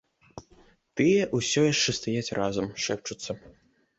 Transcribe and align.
Тыя 1.01 1.21
ўсё 1.41 1.61
яшчэ 1.73 1.95
стаяць 1.99 2.33
разам, 2.39 2.73
шэпчуцца. 2.87 3.31